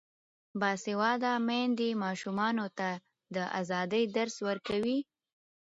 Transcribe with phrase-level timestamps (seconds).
[0.59, 2.89] باسواده میندې ماشومانو ته
[3.35, 4.99] د ازادۍ درس ورکوي.